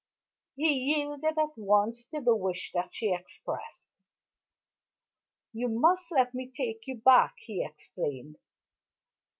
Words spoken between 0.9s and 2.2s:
yielded at once